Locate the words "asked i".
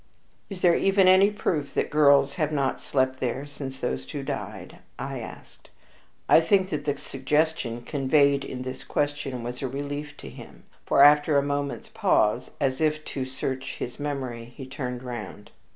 5.19-6.39